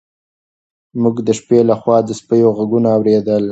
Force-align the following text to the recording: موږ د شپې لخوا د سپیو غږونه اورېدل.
موږ 1.01 1.15
د 1.27 1.29
شپې 1.39 1.59
لخوا 1.69 1.97
د 2.07 2.09
سپیو 2.19 2.49
غږونه 2.57 2.89
اورېدل. 2.97 3.45